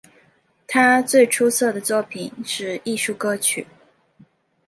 [0.65, 3.67] 他最出色的作品是艺术歌曲。